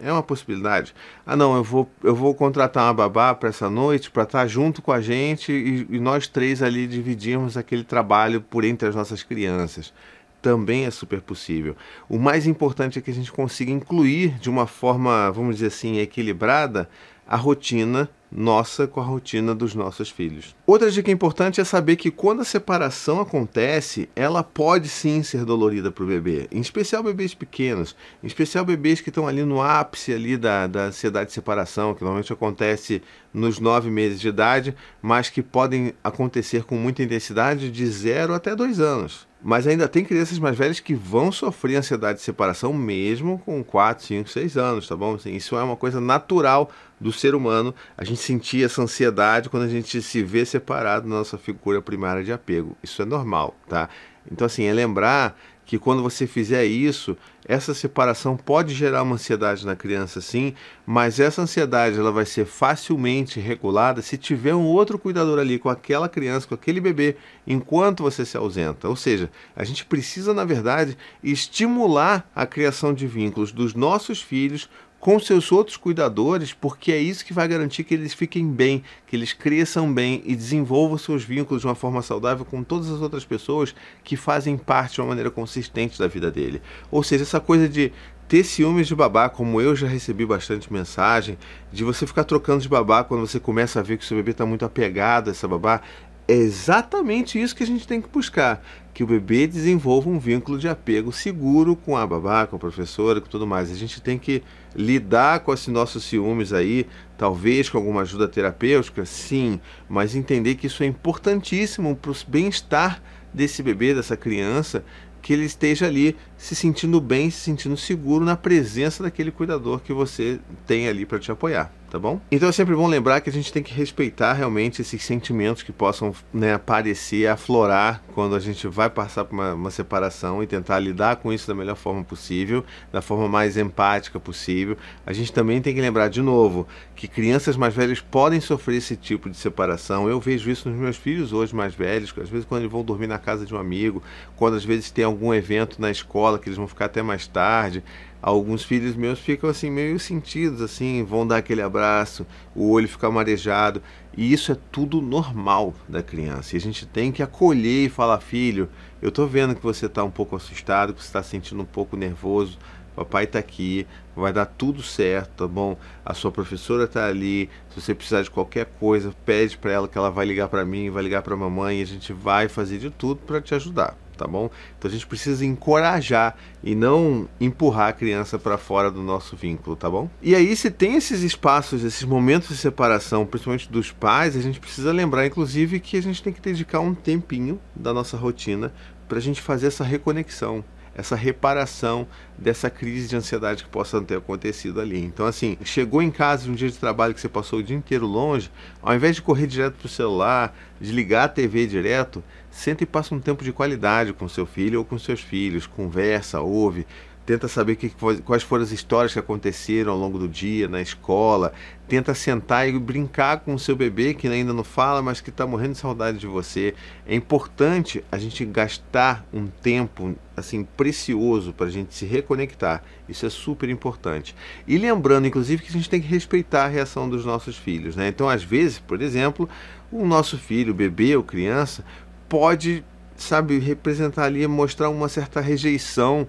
É 0.01 0.11
uma 0.11 0.23
possibilidade. 0.23 0.91
Ah, 1.23 1.35
não, 1.35 1.55
eu 1.55 1.63
vou, 1.63 1.87
eu 2.03 2.15
vou 2.15 2.33
contratar 2.33 2.85
uma 2.85 2.95
babá 2.95 3.35
para 3.35 3.49
essa 3.49 3.69
noite 3.69 4.09
para 4.09 4.23
estar 4.23 4.39
tá 4.39 4.47
junto 4.47 4.81
com 4.81 4.91
a 4.91 5.01
gente 5.01 5.51
e, 5.51 5.85
e 5.87 5.99
nós 5.99 6.27
três 6.27 6.63
ali 6.63 6.87
dividirmos 6.87 7.55
aquele 7.55 7.83
trabalho 7.83 8.41
por 8.41 8.65
entre 8.65 8.89
as 8.89 8.95
nossas 8.95 9.21
crianças 9.21 9.93
também 10.41 10.85
é 10.85 10.91
super 10.91 11.21
possível. 11.21 11.75
O 12.07 12.17
mais 12.17 12.47
importante 12.47 12.97
é 12.97 13.01
que 13.01 13.11
a 13.11 13.13
gente 13.13 13.31
consiga 13.31 13.71
incluir 13.71 14.39
de 14.39 14.49
uma 14.49 14.65
forma, 14.65 15.29
vamos 15.31 15.55
dizer 15.55 15.67
assim, 15.67 15.97
equilibrada 15.97 16.87
a 17.27 17.35
rotina 17.35 18.09
nossa 18.31 18.87
com 18.87 18.99
a 18.99 19.03
rotina 19.03 19.55
dos 19.55 19.73
nossos 19.73 20.09
filhos. 20.09 20.55
Outra 20.65 20.91
dica 20.91 21.11
importante 21.11 21.61
é 21.61 21.63
saber 21.63 21.95
que 21.95 22.11
quando 22.11 22.41
a 22.41 22.45
separação 22.45 23.19
acontece, 23.19 24.09
ela 24.15 24.43
pode 24.43 24.89
sim 24.89 25.23
ser 25.23 25.45
dolorida 25.45 25.91
para 25.91 26.03
o 26.03 26.07
bebê, 26.07 26.47
em 26.51 26.59
especial 26.59 27.03
bebês 27.03 27.33
pequenos, 27.33 27.95
em 28.23 28.27
especial 28.27 28.65
bebês 28.65 29.01
que 29.01 29.09
estão 29.09 29.27
ali 29.27 29.43
no 29.43 29.61
ápice 29.61 30.13
ali 30.13 30.37
da, 30.37 30.67
da 30.67 30.85
ansiedade 30.85 31.27
de 31.27 31.33
separação, 31.33 31.93
que 31.93 32.01
normalmente 32.01 32.33
acontece 32.33 33.01
nos 33.33 33.59
nove 33.59 33.89
meses 33.89 34.19
de 34.19 34.27
idade, 34.27 34.75
mas 35.01 35.29
que 35.29 35.41
podem 35.41 35.93
acontecer 36.03 36.63
com 36.63 36.75
muita 36.75 37.03
intensidade 37.03 37.71
de 37.71 37.87
zero 37.87 38.33
até 38.33 38.55
dois 38.55 38.79
anos. 38.79 39.26
Mas 39.41 39.67
ainda 39.67 39.87
tem 39.87 40.03
crianças 40.03 40.39
mais 40.39 40.57
velhas 40.57 40.79
que 40.79 40.95
vão 40.95 41.31
sofrer 41.31 41.77
ansiedade 41.77 42.19
de 42.19 42.25
separação 42.25 42.73
mesmo 42.73 43.39
com 43.39 43.63
4, 43.63 44.03
5, 44.03 44.29
6 44.29 44.57
anos, 44.57 44.87
tá 44.87 44.95
bom? 44.95 45.15
Assim, 45.15 45.35
isso 45.35 45.55
é 45.55 45.63
uma 45.63 45.75
coisa 45.75 46.01
natural 46.01 46.71
do 46.99 47.11
ser 47.11 47.35
humano. 47.35 47.73
A 47.95 48.03
gente 48.03 48.19
sentir 48.19 48.65
essa 48.65 48.81
ansiedade 48.81 49.49
quando 49.49 49.63
a 49.63 49.69
gente 49.69 50.01
se 50.01 50.23
vê 50.23 50.43
separado 50.43 51.07
da 51.07 51.15
nossa 51.15 51.37
figura 51.37 51.81
primária 51.81 52.23
de 52.23 52.33
apego. 52.33 52.75
Isso 52.81 53.01
é 53.01 53.05
normal, 53.05 53.55
tá? 53.69 53.89
Então, 54.29 54.45
assim, 54.45 54.65
é 54.65 54.73
lembrar 54.73 55.37
que 55.67 55.77
quando 55.77 56.01
você 56.01 56.25
fizer 56.25 56.63
isso, 56.63 57.15
essa 57.45 57.73
separação 57.73 58.37
pode 58.37 58.73
gerar 58.73 59.03
uma 59.03 59.15
ansiedade 59.15 59.65
na 59.65 59.75
criança, 59.75 60.21
sim, 60.21 60.53
mas 60.85 61.19
essa 61.19 61.41
ansiedade 61.41 61.99
ela 61.99 62.11
vai 62.11 62.25
ser 62.25 62.45
facilmente 62.45 63.37
regulada 63.41 64.01
se 64.01 64.17
tiver 64.17 64.55
um 64.55 64.63
outro 64.63 64.97
cuidador 64.97 65.37
ali 65.37 65.59
com 65.59 65.67
aquela 65.67 66.07
criança, 66.07 66.47
com 66.47 66.55
aquele 66.55 66.79
bebê, 66.79 67.17
enquanto 67.45 68.01
você 68.01 68.25
se 68.25 68.37
ausenta. 68.37 68.87
Ou 68.87 68.95
seja, 68.95 69.29
a 69.53 69.65
gente 69.65 69.85
precisa, 69.85 70.33
na 70.33 70.45
verdade, 70.45 70.97
estimular 71.21 72.29
a 72.33 72.45
criação 72.45 72.93
de 72.93 73.05
vínculos 73.05 73.51
dos 73.51 73.73
nossos 73.73 74.21
filhos 74.21 74.69
com 74.99 75.19
seus 75.19 75.51
outros 75.51 75.77
cuidadores, 75.77 76.53
porque 76.53 76.91
é 76.91 76.97
isso 76.97 77.25
que 77.25 77.33
vai 77.33 77.47
garantir 77.47 77.83
que 77.83 77.93
eles 77.93 78.13
fiquem 78.13 78.51
bem, 78.51 78.83
que 79.05 79.15
eles 79.15 79.31
cresçam 79.31 79.91
bem 79.93 80.21
e 80.25 80.35
desenvolvam 80.35 80.97
seus 80.97 81.23
vínculos 81.23 81.61
de 81.61 81.67
uma 81.67 81.75
forma 81.75 82.01
saudável 82.01 82.43
com 82.43 82.63
todas 82.63 82.89
as 82.89 82.99
outras 82.99 83.23
pessoas 83.23 83.75
que 84.03 84.17
fazem 84.17 84.57
parte 84.57 84.95
de 84.95 85.01
uma 85.01 85.07
maneira 85.07 85.29
consistente 85.29 85.99
da 85.99 86.07
vida 86.07 86.31
dele. 86.31 86.61
Ou 86.89 87.03
seja, 87.03 87.23
essa 87.23 87.39
coisa 87.39 87.69
de 87.69 87.91
ter 88.27 88.43
ciúmes 88.43 88.87
de 88.87 88.95
babá, 88.95 89.29
como 89.29 89.61
eu 89.61 89.75
já 89.75 89.87
recebi 89.87 90.25
bastante 90.25 90.71
mensagem, 90.71 91.37
de 91.71 91.83
você 91.83 92.05
ficar 92.05 92.25
trocando 92.25 92.61
de 92.61 92.67
babá 92.67 93.03
quando 93.03 93.25
você 93.25 93.39
começa 93.39 93.79
a 93.79 93.83
ver 93.83 93.97
que 93.97 94.05
seu 94.05 94.17
bebê 94.17 94.31
está 94.31 94.45
muito 94.45 94.65
apegado 94.65 95.29
a 95.29 95.31
essa 95.31 95.47
babá, 95.47 95.81
é 96.27 96.33
exatamente 96.33 97.41
isso 97.41 97.55
que 97.55 97.63
a 97.63 97.67
gente 97.67 97.87
tem 97.87 98.01
que 98.01 98.09
buscar, 98.09 98.61
que 98.97 99.03
o 99.03 99.05
bebê 99.05 99.45
desenvolva 99.45 100.09
um 100.09 100.17
vínculo 100.17 100.57
de 100.57 100.67
apego 100.67 101.11
seguro 101.11 101.75
com 101.75 101.95
a 101.95 102.07
babá, 102.07 102.47
com 102.47 102.55
a 102.55 102.59
professora, 102.59 103.21
com 103.21 103.29
tudo 103.29 103.45
mais. 103.45 103.69
A 103.69 103.75
gente 103.75 104.01
tem 104.01 104.17
que 104.17 104.41
lidar 104.75 105.41
com 105.41 105.53
esses 105.53 105.67
nossos 105.67 106.03
ciúmes 106.03 106.51
aí, 106.51 106.87
talvez 107.15 107.69
com 107.69 107.77
alguma 107.77 108.01
ajuda 108.01 108.27
terapêutica, 108.27 109.05
sim, 109.05 109.59
mas 109.87 110.15
entender 110.15 110.55
que 110.55 110.65
isso 110.65 110.81
é 110.81 110.87
importantíssimo 110.87 111.95
para 111.95 112.09
o 112.09 112.15
bem-estar 112.27 112.99
desse 113.31 113.61
bebê, 113.61 113.93
dessa 113.93 114.17
criança, 114.17 114.83
que 115.21 115.31
ele 115.31 115.45
esteja 115.45 115.85
ali 115.85 116.15
se 116.37 116.55
sentindo 116.55 117.01
bem, 117.01 117.29
se 117.29 117.39
sentindo 117.39 117.75
seguro 117.75 118.23
na 118.23 118.35
presença 118.35 119.03
daquele 119.03 119.31
cuidador 119.31 119.79
que 119.79 119.91
você 119.91 120.39
tem 120.65 120.87
ali 120.87 121.05
para 121.05 121.19
te 121.19 121.31
apoiar 121.31 121.71
tá 121.89 121.97
bom? 121.97 122.19
Então 122.31 122.49
é 122.49 122.51
sempre 122.51 122.75
bom 122.75 122.87
lembrar 122.87 123.21
que 123.21 123.29
a 123.29 123.33
gente 123.33 123.51
tem 123.51 123.63
que 123.63 123.73
respeitar 123.73 124.33
realmente 124.33 124.81
esses 124.81 125.03
sentimentos 125.03 125.63
que 125.63 125.71
possam 125.71 126.13
né, 126.33 126.53
aparecer, 126.53 127.27
aflorar 127.27 128.03
quando 128.13 128.35
a 128.35 128.39
gente 128.39 128.67
vai 128.67 128.89
passar 128.89 129.25
por 129.25 129.33
uma, 129.33 129.53
uma, 129.53 129.71
separação 129.71 130.43
e 130.43 130.47
tentar 130.47 130.79
lidar 130.79 131.17
com 131.17 131.31
isso 131.31 131.47
da 131.47 131.55
melhor 131.55 131.75
forma 131.75 132.03
possível, 132.03 132.63
da 132.91 133.01
forma 133.01 133.27
mais 133.27 133.57
empática 133.57 134.19
possível. 134.19 134.77
A 135.05 135.13
gente 135.13 135.31
também 135.31 135.61
tem 135.61 135.73
que 135.73 135.81
lembrar 135.81 136.09
de 136.09 136.21
novo 136.21 136.67
que 136.95 137.07
crianças 137.07 137.55
mais 137.55 137.73
velhas 137.73 138.01
podem 138.01 138.41
sofrer 138.41 138.77
esse 138.77 138.95
tipo 138.95 139.29
de 139.29 139.37
separação. 139.37 140.09
Eu 140.09 140.19
vejo 140.19 140.49
isso 140.49 140.69
nos 140.69 140.77
meus 140.77 140.97
filhos 140.97 141.31
hoje 141.31 141.55
mais 141.55 141.73
velhos, 141.73 142.13
às 142.17 142.29
vezes 142.29 142.45
quando 142.45 142.61
eles 142.61 142.71
vão 142.71 142.83
dormir 142.83 143.07
na 143.07 143.17
casa 143.17 143.45
de 143.45 143.53
um 143.53 143.57
amigo, 143.57 144.03
quando 144.35 144.55
às 144.55 144.65
vezes 144.65 144.91
tem 144.91 145.05
algum 145.05 145.33
evento 145.33 145.79
na 145.79 145.89
escola 145.89 146.26
que 146.37 146.49
eles 146.49 146.57
vão 146.57 146.67
ficar 146.67 146.85
até 146.85 147.01
mais 147.01 147.27
tarde 147.27 147.83
alguns 148.21 148.63
filhos 148.63 148.95
meus 148.95 149.19
ficam 149.19 149.49
assim 149.49 149.69
meio 149.69 149.99
sentidos 149.99 150.61
assim, 150.61 151.03
vão 151.03 151.25
dar 151.25 151.37
aquele 151.37 151.61
abraço, 151.61 152.25
o 152.55 152.69
olho 152.71 152.87
fica 152.87 153.09
marejado, 153.09 153.81
e 154.15 154.33
isso 154.33 154.51
é 154.51 154.57
tudo 154.71 155.01
normal 155.01 155.73
da 155.87 156.01
criança. 156.01 156.55
E 156.55 156.57
a 156.57 156.61
gente 156.61 156.85
tem 156.85 157.11
que 157.11 157.21
acolher 157.21 157.85
e 157.85 157.89
falar, 157.89 158.19
filho, 158.19 158.67
eu 159.01 159.11
tô 159.11 159.27
vendo 159.27 159.55
que 159.55 159.61
você 159.61 159.85
está 159.85 160.03
um 160.03 160.09
pouco 160.09 160.35
assustado, 160.35 160.93
que 160.93 161.01
você 161.01 161.07
está 161.07 161.21
sentindo 161.21 161.61
um 161.61 161.65
pouco 161.65 161.95
nervoso. 161.95 162.57
Papai 162.95 163.25
está 163.25 163.37
aqui, 163.37 163.85
vai 164.15 164.33
dar 164.33 164.47
tudo 164.47 164.81
certo, 164.81 165.29
tá 165.43 165.47
bom? 165.47 165.77
A 166.03 166.15
sua 166.15 166.31
professora 166.31 166.85
está 166.85 167.05
ali. 167.05 167.47
Se 167.69 167.79
você 167.79 167.93
precisar 167.93 168.23
de 168.23 168.31
qualquer 168.31 168.65
coisa, 168.79 169.13
pede 169.23 169.55
para 169.55 169.71
ela 169.71 169.87
que 169.87 169.95
ela 169.95 170.09
vai 170.09 170.25
ligar 170.25 170.47
para 170.47 170.65
mim, 170.65 170.89
vai 170.89 171.03
ligar 171.03 171.21
para 171.21 171.35
mamãe 171.35 171.77
e 171.77 171.83
a 171.83 171.85
gente 171.85 172.11
vai 172.11 172.47
fazer 172.47 172.79
de 172.79 172.89
tudo 172.89 173.21
para 173.21 173.39
te 173.39 173.53
ajudar 173.53 173.95
tá 174.17 174.27
bom? 174.27 174.49
Então 174.77 174.89
a 174.89 174.93
gente 174.93 175.05
precisa 175.07 175.45
encorajar 175.45 176.35
e 176.63 176.75
não 176.75 177.29
empurrar 177.39 177.89
a 177.89 177.93
criança 177.93 178.37
para 178.37 178.57
fora 178.57 178.91
do 178.91 179.01
nosso 179.01 179.35
vínculo, 179.35 179.75
tá 179.75 179.89
bom? 179.89 180.09
E 180.21 180.35
aí, 180.35 180.55
se 180.55 180.69
tem 180.71 180.95
esses 180.95 181.21
espaços, 181.21 181.83
esses 181.83 182.03
momentos 182.03 182.49
de 182.49 182.57
separação, 182.57 183.25
principalmente 183.25 183.71
dos 183.71 183.91
pais, 183.91 184.35
a 184.35 184.41
gente 184.41 184.59
precisa 184.59 184.91
lembrar, 184.91 185.25
inclusive, 185.25 185.79
que 185.79 185.97
a 185.97 186.01
gente 186.01 186.21
tem 186.21 186.33
que 186.33 186.41
dedicar 186.41 186.79
um 186.79 186.93
tempinho 186.93 187.59
da 187.75 187.93
nossa 187.93 188.17
rotina 188.17 188.73
para 189.07 189.19
a 189.19 189.21
gente 189.21 189.41
fazer 189.41 189.67
essa 189.67 189.83
reconexão 189.83 190.63
essa 190.97 191.15
reparação 191.15 192.07
dessa 192.35 192.71
crise 192.71 193.07
de 193.07 193.15
ansiedade 193.15 193.63
que 193.63 193.69
possa 193.69 194.01
ter 194.01 194.17
acontecido 194.17 194.81
ali. 194.81 194.99
Então, 194.99 195.27
assim, 195.27 195.55
chegou 195.63 196.01
em 196.01 196.09
casa 196.09 196.49
um 196.49 196.55
dia 196.55 196.69
de 196.69 196.77
trabalho 196.77 197.13
que 197.13 197.21
você 197.21 197.29
passou 197.29 197.59
o 197.59 197.63
dia 197.63 197.77
inteiro 197.77 198.07
longe, 198.07 198.49
ao 198.81 198.95
invés 198.95 199.15
de 199.15 199.21
correr 199.21 199.45
direto 199.45 199.75
para 199.75 199.85
o 199.85 199.89
celular, 199.89 200.57
de 200.81 200.91
ligar 200.91 201.25
a 201.25 201.29
TV 201.29 201.67
direto, 201.67 202.23
senta 202.49 202.83
e 202.83 202.87
passa 202.87 203.13
um 203.13 203.19
tempo 203.19 203.43
de 203.43 203.53
qualidade 203.53 204.11
com 204.11 204.27
seu 204.27 204.47
filho 204.47 204.79
ou 204.79 204.85
com 204.85 204.97
seus 204.97 205.21
filhos, 205.21 205.67
conversa, 205.67 206.41
ouve, 206.41 206.87
tenta 207.27 207.49
saber 207.49 207.75
que, 207.75 207.91
quais 208.23 208.41
foram 208.41 208.63
as 208.63 208.71
histórias 208.71 209.11
que 209.11 209.19
aconteceram 209.19 209.91
ao 209.91 209.97
longo 209.99 210.17
do 210.17 210.29
dia, 210.29 210.65
na 210.69 210.81
escola, 210.81 211.51
tenta 211.85 212.15
sentar 212.15 212.69
e 212.69 212.79
brincar 212.79 213.41
com 213.41 213.53
o 213.53 213.59
seu 213.59 213.75
bebê 213.75 214.13
que 214.13 214.29
ainda 214.29 214.53
não 214.53 214.63
fala, 214.63 215.01
mas 215.01 215.19
que 215.19 215.29
está 215.29 215.45
morrendo 215.45 215.73
de 215.73 215.77
saudade 215.77 216.19
de 216.19 216.25
você. 216.25 216.73
É 217.05 217.13
importante 217.13 218.01
a 218.09 218.17
gente 218.17 218.45
gastar 218.45 219.27
um 219.33 219.45
tempo 219.45 220.15
assim 220.37 220.63
precioso 220.63 221.51
para 221.51 221.65
a 221.65 221.69
gente 221.69 221.93
se 221.93 222.05
reconectar. 222.05 222.81
Isso 223.09 223.25
é 223.25 223.29
super 223.29 223.69
importante. 223.69 224.33
E 224.65 224.77
lembrando, 224.77 225.27
inclusive, 225.27 225.61
que 225.61 225.69
a 225.69 225.73
gente 225.73 225.89
tem 225.89 225.99
que 225.99 226.07
respeitar 226.07 226.63
a 226.63 226.69
reação 226.69 227.09
dos 227.09 227.25
nossos 227.25 227.57
filhos. 227.57 227.97
Né? 227.97 228.07
Então, 228.07 228.29
às 228.29 228.41
vezes, 228.41 228.79
por 228.79 229.01
exemplo, 229.01 229.49
o 229.91 230.05
nosso 230.05 230.37
filho, 230.37 230.73
bebê 230.73 231.13
ou 231.17 231.23
criança, 231.23 231.83
pode, 232.29 232.85
sabe, 233.17 233.59
representar 233.59 234.23
ali, 234.23 234.47
mostrar 234.47 234.89
uma 234.89 235.09
certa 235.09 235.41
rejeição 235.41 236.25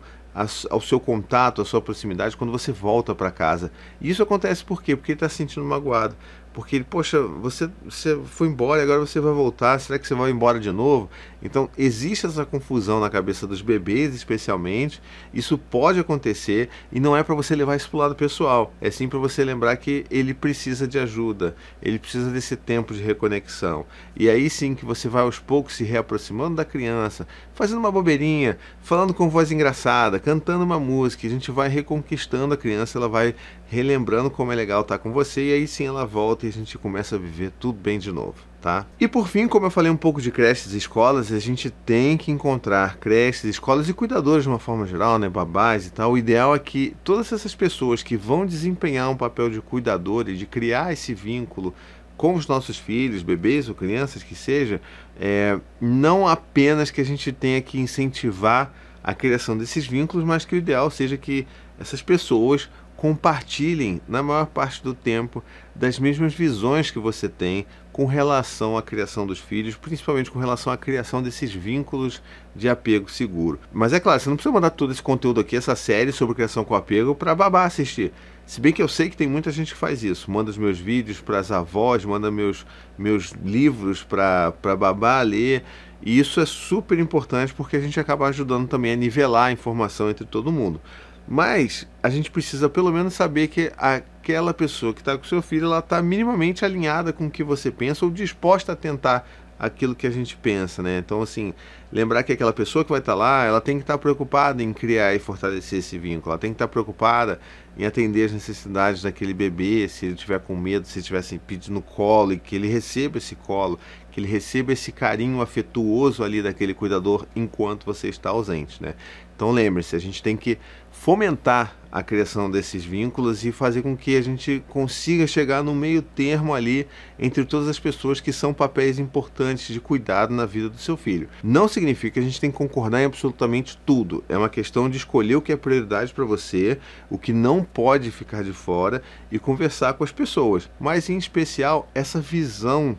ao 0.71 0.81
seu 0.81 1.01
contato, 1.01 1.61
à 1.61 1.65
sua 1.65 1.81
proximidade 1.81 2.37
quando 2.37 2.53
você 2.53 2.71
volta 2.71 3.15
para 3.15 3.31
casa. 3.31 3.73
E 4.01 4.09
isso 4.09 4.23
acontece 4.23 4.65
por 4.65 4.83
quê? 4.83 4.95
Porque 4.95 5.13
ele 5.13 5.17
está 5.17 5.29
se 5.29 5.37
sentindo 5.37 5.65
magoado 5.65 6.15
porque 6.59 6.75
ele, 6.75 6.85
poxa, 6.85 7.23
você, 7.23 7.71
você 7.85 8.19
foi 8.25 8.49
embora 8.49 8.81
e 8.81 8.83
agora 8.83 8.99
você 8.99 9.21
vai 9.21 9.33
voltar, 9.33 9.79
será 9.79 9.97
que 9.97 10.09
você 10.09 10.15
vai 10.17 10.33
embora 10.33 10.59
de 10.59 10.73
novo? 10.73 11.09
Então, 11.41 11.71
existe 11.79 12.27
essa 12.27 12.45
confusão 12.45 12.99
na 12.99 13.09
cabeça 13.09 13.47
dos 13.47 13.63
bebês, 13.63 14.13
especialmente. 14.13 15.01
Isso 15.33 15.57
pode 15.57 16.01
acontecer 16.01 16.69
e 16.91 16.99
não 16.99 17.17
é 17.17 17.23
para 17.23 17.37
você 17.37 17.55
levar 17.55 17.77
isso 17.77 17.89
para 17.89 17.97
o 17.97 18.01
lado 18.01 18.17
pessoal, 18.17 18.75
é 18.81 18.91
sim 18.91 19.09
para 19.09 19.21
você 19.21 19.45
lembrar 19.45 19.77
que 19.77 20.05
ele 20.11 20.35
precisa 20.35 20.89
de 20.89 20.99
ajuda, 20.99 21.55
ele 21.81 21.97
precisa 21.97 22.29
desse 22.29 22.57
tempo 22.57 22.93
de 22.93 23.01
reconexão. 23.01 23.87
E 24.17 24.29
aí 24.29 24.51
sim 24.51 24.75
que 24.75 24.85
você 24.85 25.09
vai 25.09 25.23
aos 25.23 25.39
poucos 25.39 25.77
se 25.77 25.85
reaproximando 25.85 26.57
da 26.57 26.65
criança, 26.65 27.25
fazendo 27.55 27.79
uma 27.79 27.93
bobeirinha, 27.93 28.59
falando 28.83 29.15
com 29.15 29.31
voz 29.31 29.53
engraçada, 29.53 30.19
cantando 30.19 30.65
uma 30.65 30.81
música, 30.81 31.25
a 31.25 31.31
gente 31.31 31.53
vai 31.53 31.69
reconquistando 31.69 32.53
a 32.53 32.57
criança, 32.57 32.99
ela 32.99 33.09
vai 33.09 33.37
relembrando 33.69 34.29
como 34.29 34.51
é 34.51 34.57
legal 34.57 34.81
estar 34.81 34.99
com 34.99 35.13
você 35.13 35.51
e 35.51 35.53
aí 35.53 35.69
sim 35.69 35.87
ela 35.87 36.05
volta 36.05 36.48
a 36.49 36.53
gente 36.53 36.77
começa 36.79 37.17
a 37.17 37.19
viver 37.19 37.53
tudo 37.59 37.79
bem 37.79 37.99
de 37.99 38.11
novo, 38.11 38.35
tá? 38.61 38.87
E 38.99 39.07
por 39.07 39.29
fim, 39.29 39.47
como 39.47 39.67
eu 39.67 39.71
falei 39.71 39.91
um 39.91 39.97
pouco 39.97 40.21
de 40.21 40.31
creches 40.31 40.73
e 40.73 40.79
escolas, 40.79 41.33
a 41.33 41.39
gente 41.39 41.71
tem 41.71 42.17
que 42.17 42.31
encontrar 42.31 42.97
creches, 42.97 43.45
escolas 43.45 43.89
e 43.89 43.95
cuidadores 43.95 44.45
de 44.45 44.49
uma 44.49 44.59
forma 44.59 44.87
geral, 44.87 45.19
né, 45.19 45.29
babás 45.29 45.87
e 45.87 45.91
tal. 45.91 46.13
O 46.13 46.19
ideal 46.19 46.55
é 46.55 46.59
que 46.59 46.97
todas 47.05 47.33
essas 47.33 47.55
pessoas 47.55 48.03
que 48.03 48.17
vão 48.17 48.47
desempenhar 48.47 49.11
um 49.11 49.17
papel 49.17 49.51
de 49.51 49.61
cuidador 49.61 50.29
e 50.29 50.37
de 50.37 50.47
criar 50.47 50.93
esse 50.93 51.15
vínculo 51.15 51.75
com 52.17 52.35
os 52.35 52.49
nossos 52.49 52.77
filhos, 52.77 53.23
bebês 53.23 53.69
ou 53.69 53.75
crianças 53.75 54.23
que 54.25 54.35
seja, 54.35 54.81
é, 55.21 55.59
não 55.81 56.27
apenas 56.27 56.91
que 56.91 57.01
a 57.01 57.05
gente 57.05 57.31
tenha 57.31 57.61
que 57.61 57.79
incentivar 57.79 58.75
a 59.03 59.15
criação 59.15 59.57
desses 59.57 59.87
vínculos, 59.87 60.27
mas 60.27 60.45
que 60.45 60.55
o 60.55 60.59
ideal 60.59 60.91
seja 60.91 61.17
que 61.17 61.47
essas 61.79 62.03
pessoas 62.03 62.69
compartilhem, 62.99 64.01
na 64.09 64.25
maior 64.25 64.47
parte 64.47 64.83
do 64.83 64.93
tempo, 64.93 65.41
das 65.73 66.01
mesmas 66.01 66.35
visões 66.35 66.91
que 66.91 66.99
você 66.99 67.29
tem 67.29 67.65
com 67.93 68.07
relação 68.07 68.77
à 68.77 68.83
criação 68.83 69.25
dos 69.25 69.39
filhos, 69.39 69.77
principalmente 69.77 70.33
com 70.33 70.39
relação 70.41 70.73
à 70.73 70.77
criação 70.77 71.23
desses 71.23 71.53
vínculos 71.53 72.21
de 72.57 72.69
apego 72.69 73.09
seguro. 73.09 73.61
Mas 73.73 73.93
é 73.93 74.01
claro, 74.01 74.19
você 74.19 74.29
não 74.29 74.37
precisa 74.37 74.53
mandar 74.53 74.71
todo 74.71 74.91
esse 74.91 75.01
conteúdo 75.01 75.39
aqui, 75.39 75.57
essa 75.57 75.77
série 75.77 76.11
sobre 76.11 76.35
criação 76.35 76.65
com 76.65 76.75
apego, 76.75 77.15
para 77.15 77.37
babá 77.37 77.65
assistir. 77.67 78.13
Se 78.45 78.61
bem 78.61 78.73
que 78.73 78.83
eu 78.83 78.89
sei 78.89 79.09
que 79.09 79.17
tem 79.17 79.29
muita 79.29 79.53
gente 79.53 79.75
que 79.75 79.79
faz 79.79 80.03
isso, 80.03 80.29
manda 80.29 80.51
os 80.51 80.59
meus 80.59 80.81
vídeos 80.81 81.21
para 81.21 81.39
as 81.39 81.53
avós, 81.53 82.05
manda 82.05 82.33
meus, 82.33 82.67
meus 82.99 83.31
livros 83.45 84.03
para 84.03 84.53
babá 84.77 85.23
ler. 85.23 85.63
E 86.03 86.19
isso 86.19 86.41
é 86.41 86.47
super 86.47 86.99
importante 86.99 87.55
porque 87.55 87.77
a 87.77 87.81
gente 87.81 88.01
acaba 88.01 88.27
ajudando 88.27 88.67
também 88.67 88.93
a 88.93 88.97
nivelar 88.97 89.49
a 89.49 89.53
informação 89.53 90.11
entre 90.11 90.25
todo 90.25 90.51
mundo. 90.51 90.81
Mas 91.29 91.87
a 92.03 92.09
gente 92.09 92.31
precisa 92.31 92.71
pelo 92.71 92.91
menos 92.91 93.13
saber 93.13 93.49
que 93.49 93.71
aquela 93.77 94.55
pessoa 94.55 94.95
que 94.95 95.01
está 95.01 95.17
com 95.19 95.25
seu 95.25 95.43
filho, 95.43 95.67
ela 95.67 95.81
está 95.81 96.01
minimamente 96.01 96.65
alinhada 96.65 97.13
com 97.13 97.27
o 97.27 97.31
que 97.31 97.45
você 97.45 97.71
pensa 97.71 98.07
ou 98.07 98.11
disposta 98.11 98.73
a 98.73 98.77
tentar 98.77 99.29
aquilo 99.59 99.95
que 99.95 100.07
a 100.07 100.11
gente 100.11 100.37
pensa, 100.37 100.83
né? 100.83 100.99
Então, 100.99 101.21
assim, 101.21 101.53
lembrar 101.93 102.23
que 102.23 102.33
aquela 102.33 102.53
pessoa 102.53 102.85
que 102.85 102.91
vai 102.91 103.01
estar 103.01 103.13
tá 103.13 103.19
lá, 103.19 103.45
ela 103.45 103.61
tem 103.61 103.77
que 103.77 103.83
estar 103.83 103.95
tá 103.95 103.99
preocupada 103.99 104.63
em 104.63 104.73
criar 104.73 105.15
e 105.15 105.19
fortalecer 105.19 105.81
esse 105.81 105.99
vínculo, 105.99 106.33
ela 106.33 106.39
tem 106.39 106.51
que 106.51 106.55
estar 106.55 106.69
tá 106.69 106.73
preocupada 106.73 107.41
em 107.77 107.85
atender 107.85 108.27
as 108.27 108.33
necessidades 108.33 109.03
daquele 109.03 109.35
bebê, 109.35 109.89
se 109.89 110.07
ele 110.07 110.15
tiver 110.15 110.39
com 110.41 110.57
medo, 110.57 110.87
se 110.87 110.99
ele 110.99 111.05
tivesse 111.05 111.39
pedindo 111.39 111.83
colo 111.83 112.33
e 112.33 112.39
que 112.39 112.55
ele 112.55 112.69
receba 112.69 113.19
esse 113.19 113.35
colo, 113.35 113.79
que 114.19 114.21
ele 114.21 114.27
receba 114.27 114.73
esse 114.73 114.91
carinho 114.91 115.41
afetuoso 115.41 116.25
ali 116.25 116.43
daquele 116.43 116.75
cuidador 116.75 117.25
enquanto 117.37 117.87
você 117.87 118.09
está 118.09 118.31
ausente, 118.31 118.83
né? 118.83 118.95
Então 119.37 119.53
lembre-se, 119.53 119.95
a 119.95 120.01
gente 120.01 120.21
tem 120.21 120.37
que 120.37 120.59
fomentar 120.91 121.77
a 121.93 122.03
criação 122.03 122.51
desses 122.51 122.85
vínculos 122.85 123.45
e 123.45 123.53
fazer 123.53 123.83
com 123.83 123.97
que 123.97 124.17
a 124.17 124.21
gente 124.21 124.65
consiga 124.69 125.29
chegar 125.29 125.63
no 125.63 125.73
meio 125.73 126.03
termo 126.03 126.53
ali 126.53 126.89
entre 127.17 127.45
todas 127.45 127.69
as 127.69 127.79
pessoas 127.79 128.21
que 128.21 128.33
são 128.33 128.53
papéis 128.53 128.99
importantes 128.99 129.73
de 129.73 129.81
cuidado 129.81 130.35
na 130.35 130.45
vida 130.45 130.69
do 130.69 130.77
seu 130.79 130.97
filho. 130.97 131.29
Não 131.41 131.69
significa 131.69 132.15
que 132.15 132.19
a 132.19 132.23
gente 132.23 132.41
tem 132.41 132.51
que 132.51 132.57
concordar 132.57 133.01
em 133.01 133.05
absolutamente 133.05 133.79
tudo. 133.87 134.25
É 134.29 134.37
uma 134.37 134.49
questão 134.49 134.91
de 134.91 134.97
escolher 134.97 135.37
o 135.37 135.41
que 135.41 135.53
é 135.53 135.57
prioridade 135.57 136.13
para 136.13 136.25
você, 136.25 136.79
o 137.09 137.17
que 137.17 137.33
não 137.33 137.63
pode 137.63 138.11
ficar 138.11 138.43
de 138.43 138.53
fora 138.53 139.01
e 139.31 139.39
conversar 139.39 139.95
com 139.95 140.03
as 140.03 140.11
pessoas. 140.11 140.69
Mas 140.81 141.09
em 141.09 141.17
especial 141.17 141.89
essa 141.95 142.21
visão 142.21 142.99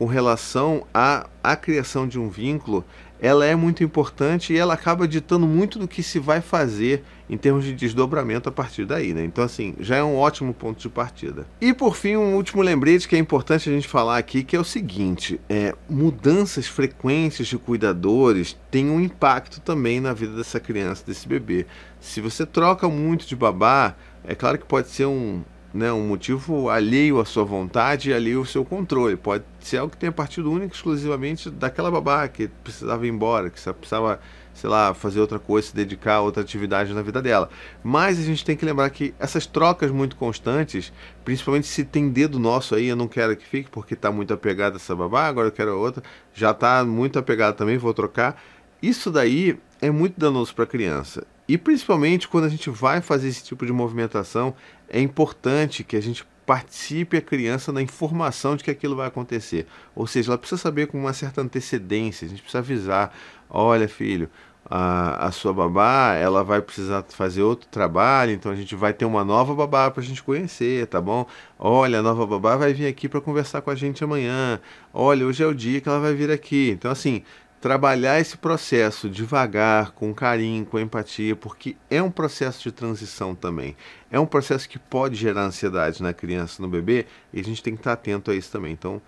com 0.00 0.06
relação 0.06 0.86
à, 0.94 1.28
à 1.44 1.54
criação 1.54 2.08
de 2.08 2.18
um 2.18 2.30
vínculo, 2.30 2.82
ela 3.20 3.44
é 3.44 3.54
muito 3.54 3.84
importante 3.84 4.50
e 4.50 4.56
ela 4.56 4.72
acaba 4.72 5.06
ditando 5.06 5.46
muito 5.46 5.78
do 5.78 5.86
que 5.86 6.02
se 6.02 6.18
vai 6.18 6.40
fazer 6.40 7.04
em 7.28 7.36
termos 7.36 7.66
de 7.66 7.74
desdobramento 7.74 8.48
a 8.48 8.52
partir 8.52 8.86
daí, 8.86 9.12
né? 9.12 9.22
Então, 9.22 9.44
assim, 9.44 9.74
já 9.78 9.96
é 9.96 10.02
um 10.02 10.16
ótimo 10.16 10.54
ponto 10.54 10.80
de 10.80 10.88
partida. 10.88 11.46
E 11.60 11.74
por 11.74 11.94
fim, 11.94 12.16
um 12.16 12.34
último 12.34 12.62
lembrete 12.62 13.06
que 13.06 13.14
é 13.14 13.18
importante 13.18 13.68
a 13.68 13.72
gente 13.74 13.86
falar 13.86 14.16
aqui, 14.16 14.42
que 14.42 14.56
é 14.56 14.58
o 14.58 14.64
seguinte: 14.64 15.38
é, 15.50 15.74
mudanças 15.86 16.66
frequentes 16.66 17.46
de 17.46 17.58
cuidadores 17.58 18.58
têm 18.70 18.88
um 18.88 19.02
impacto 19.02 19.60
também 19.60 20.00
na 20.00 20.14
vida 20.14 20.34
dessa 20.34 20.58
criança, 20.58 21.04
desse 21.06 21.28
bebê. 21.28 21.66
Se 22.00 22.22
você 22.22 22.46
troca 22.46 22.88
muito 22.88 23.26
de 23.26 23.36
babá, 23.36 23.94
é 24.24 24.34
claro 24.34 24.56
que 24.56 24.64
pode 24.64 24.88
ser 24.88 25.04
um, 25.04 25.42
né, 25.72 25.92
um 25.92 26.06
motivo 26.06 26.68
alheio 26.68 27.20
à 27.20 27.24
sua 27.24 27.44
vontade 27.44 28.10
e 28.10 28.14
alheio 28.14 28.40
ao 28.40 28.44
seu 28.44 28.64
controle. 28.64 29.16
Pode 29.16 29.44
ser 29.60 29.78
algo 29.78 29.92
que 29.92 29.96
tenha 29.96 30.12
partido 30.12 30.50
único 30.50 30.74
exclusivamente 30.74 31.50
daquela 31.50 31.90
babá 31.90 32.26
que 32.28 32.48
precisava 32.48 33.06
ir 33.06 33.10
embora, 33.10 33.50
que 33.50 33.60
precisava, 33.72 34.20
sei 34.52 34.68
lá, 34.68 34.92
fazer 34.92 35.20
outra 35.20 35.38
coisa, 35.38 35.68
se 35.68 35.74
dedicar 35.74 36.14
a 36.14 36.20
outra 36.20 36.42
atividade 36.42 36.92
na 36.92 37.02
vida 37.02 37.22
dela. 37.22 37.48
Mas 37.82 38.18
a 38.18 38.22
gente 38.22 38.44
tem 38.44 38.56
que 38.56 38.64
lembrar 38.64 38.90
que 38.90 39.14
essas 39.18 39.46
trocas 39.46 39.90
muito 39.90 40.16
constantes, 40.16 40.92
principalmente 41.24 41.66
se 41.66 41.84
tem 41.84 42.08
dedo 42.10 42.38
nosso 42.38 42.74
aí, 42.74 42.86
eu 42.86 42.96
não 42.96 43.06
quero 43.06 43.36
que 43.36 43.46
fique 43.46 43.70
porque 43.70 43.94
está 43.94 44.10
muito 44.10 44.34
apegado 44.34 44.74
a 44.74 44.76
essa 44.76 44.96
babá, 44.96 45.26
agora 45.26 45.48
eu 45.48 45.52
quero 45.52 45.78
outra, 45.78 46.02
já 46.34 46.50
está 46.50 46.84
muito 46.84 47.18
apegado 47.18 47.56
também, 47.56 47.78
vou 47.78 47.94
trocar. 47.94 48.42
Isso 48.82 49.10
daí 49.10 49.58
é 49.80 49.90
muito 49.90 50.18
danoso 50.18 50.54
para 50.54 50.64
a 50.64 50.66
criança. 50.66 51.26
E 51.50 51.58
principalmente 51.58 52.28
quando 52.28 52.44
a 52.44 52.48
gente 52.48 52.70
vai 52.70 53.00
fazer 53.00 53.26
esse 53.26 53.42
tipo 53.42 53.66
de 53.66 53.72
movimentação, 53.72 54.54
é 54.88 55.00
importante 55.00 55.82
que 55.82 55.96
a 55.96 56.00
gente 56.00 56.24
participe 56.46 57.16
a 57.16 57.20
criança 57.20 57.72
na 57.72 57.82
informação 57.82 58.54
de 58.54 58.62
que 58.62 58.70
aquilo 58.70 58.94
vai 58.94 59.08
acontecer. 59.08 59.66
Ou 59.92 60.06
seja, 60.06 60.30
ela 60.30 60.38
precisa 60.38 60.62
saber 60.62 60.86
com 60.86 60.96
uma 60.96 61.12
certa 61.12 61.40
antecedência, 61.40 62.24
a 62.24 62.28
gente 62.28 62.40
precisa 62.40 62.60
avisar, 62.60 63.12
olha 63.48 63.88
filho, 63.88 64.30
a, 64.64 65.26
a 65.26 65.32
sua 65.32 65.52
babá, 65.52 66.14
ela 66.14 66.44
vai 66.44 66.62
precisar 66.62 67.04
fazer 67.08 67.42
outro 67.42 67.68
trabalho, 67.68 68.30
então 68.30 68.52
a 68.52 68.54
gente 68.54 68.76
vai 68.76 68.92
ter 68.92 69.04
uma 69.04 69.24
nova 69.24 69.52
babá 69.52 69.90
para 69.90 70.04
a 70.04 70.06
gente 70.06 70.22
conhecer, 70.22 70.86
tá 70.86 71.00
bom? 71.00 71.26
Olha, 71.58 71.98
a 71.98 72.02
nova 72.02 72.24
babá 72.28 72.56
vai 72.56 72.72
vir 72.72 72.86
aqui 72.86 73.08
para 73.08 73.20
conversar 73.20 73.60
com 73.60 73.70
a 73.70 73.74
gente 73.74 74.04
amanhã. 74.04 74.60
Olha, 74.94 75.26
hoje 75.26 75.42
é 75.42 75.46
o 75.48 75.54
dia 75.54 75.80
que 75.80 75.88
ela 75.88 75.98
vai 75.98 76.14
vir 76.14 76.30
aqui. 76.30 76.70
Então, 76.70 76.92
assim, 76.92 77.24
trabalhar 77.60 78.18
esse 78.18 78.38
processo 78.38 79.08
devagar, 79.08 79.90
com 79.92 80.14
carinho, 80.14 80.64
com 80.64 80.78
empatia, 80.78 81.36
porque 81.36 81.76
é 81.90 82.02
um 82.02 82.10
processo 82.10 82.62
de 82.62 82.72
transição 82.72 83.34
também. 83.34 83.76
É 84.10 84.18
um 84.18 84.26
processo 84.26 84.68
que 84.68 84.78
pode 84.78 85.16
gerar 85.16 85.42
ansiedade 85.42 86.02
na 86.02 86.14
criança, 86.14 86.62
no 86.62 86.68
bebê, 86.68 87.06
e 87.32 87.40
a 87.40 87.44
gente 87.44 87.62
tem 87.62 87.74
que 87.74 87.80
estar 87.80 87.92
atento 87.92 88.30
a 88.30 88.34
isso 88.34 88.50
também. 88.50 88.72
Então, 88.72 89.00